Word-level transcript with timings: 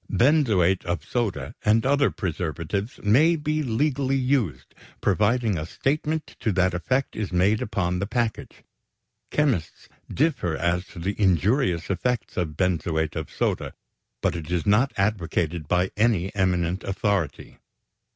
Benzoate 0.11 0.83
of 0.83 1.07
soda 1.07 1.53
and 1.63 1.85
other 1.85 2.09
preservatives 2.09 2.99
may 3.03 3.35
be 3.35 3.61
legally 3.61 4.15
used, 4.17 4.73
provided 4.99 5.55
a 5.59 5.65
statement 5.67 6.35
to 6.39 6.51
that 6.53 6.73
effect 6.73 7.15
is 7.15 7.31
made 7.31 7.61
upon 7.61 7.99
the 7.99 8.07
package. 8.07 8.63
Chemists 9.29 9.89
differ 10.11 10.57
as 10.57 10.87
to 10.87 10.97
the 10.97 11.13
injurious 11.21 11.91
effect 11.91 12.35
of 12.35 12.57
benzoate 12.57 13.15
of 13.15 13.29
soda, 13.29 13.73
but 14.21 14.35
it 14.35 14.49
is 14.49 14.65
not 14.65 14.91
advocated 14.97 15.67
by 15.67 15.91
any 15.95 16.33
eminent 16.33 16.83
authority. 16.83 17.59